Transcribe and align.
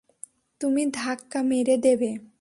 তুমি 0.61 0.81
ধাক্কা 0.93 1.39
মেরে 1.43 1.75
দেবে! 1.77 2.11